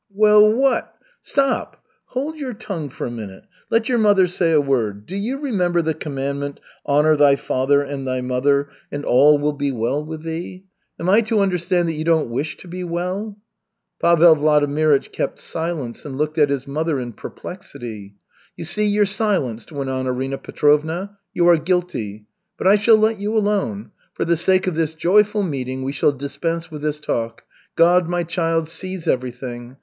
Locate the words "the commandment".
5.83-6.59